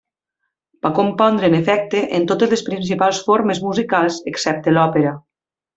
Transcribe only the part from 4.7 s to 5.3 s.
l'òpera.